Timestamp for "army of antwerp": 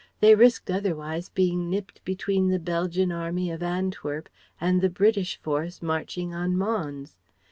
3.11-4.29